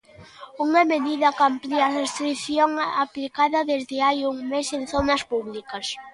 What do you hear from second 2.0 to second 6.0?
restrición aplicada desde hai un mes en zonas públicas.